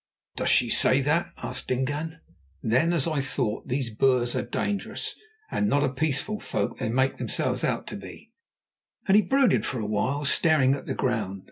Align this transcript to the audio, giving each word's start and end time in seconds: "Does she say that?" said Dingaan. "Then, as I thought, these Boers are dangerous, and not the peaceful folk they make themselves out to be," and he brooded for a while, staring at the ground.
"Does 0.35 0.49
she 0.49 0.67
say 0.71 0.99
that?" 1.01 1.31
said 1.39 1.67
Dingaan. 1.67 2.21
"Then, 2.63 2.91
as 2.91 3.05
I 3.05 3.21
thought, 3.21 3.67
these 3.67 3.91
Boers 3.91 4.35
are 4.35 4.41
dangerous, 4.41 5.13
and 5.51 5.69
not 5.69 5.81
the 5.81 5.89
peaceful 5.89 6.39
folk 6.39 6.79
they 6.79 6.89
make 6.89 7.17
themselves 7.17 7.63
out 7.63 7.85
to 7.85 7.95
be," 7.95 8.31
and 9.07 9.15
he 9.15 9.21
brooded 9.21 9.63
for 9.63 9.79
a 9.79 9.85
while, 9.85 10.25
staring 10.25 10.73
at 10.73 10.87
the 10.87 10.95
ground. 10.95 11.39